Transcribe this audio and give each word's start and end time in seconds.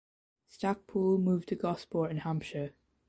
Stacpoole 0.47 1.19
moved 1.19 1.49
to 1.49 1.55
Gosport 1.55 2.09
in 2.09 2.17
Hampshire. 2.17 2.73